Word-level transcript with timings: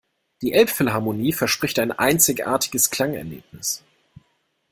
Die 0.41 0.53
Elbphilharmonie 0.53 1.31
verspricht 1.31 1.77
ein 1.77 1.91
einzigartiges 1.91 2.89
Klangerlebnis. 2.89 3.83